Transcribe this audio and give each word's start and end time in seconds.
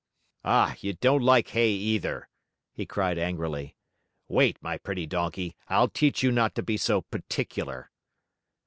"Ah, 0.43 0.73
you 0.79 0.93
don't 0.93 1.21
like 1.21 1.49
hay 1.49 1.69
either?" 1.69 2.27
he 2.73 2.87
cried 2.87 3.19
angrily. 3.19 3.75
"Wait, 4.27 4.57
my 4.59 4.75
pretty 4.79 5.05
Donkey, 5.05 5.55
I'll 5.67 5.89
teach 5.89 6.23
you 6.23 6.31
not 6.31 6.55
to 6.55 6.63
be 6.63 6.75
so 6.75 7.01
particular." 7.01 7.91